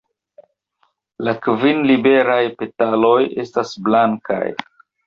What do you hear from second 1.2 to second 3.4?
La kvin liberaj petaloj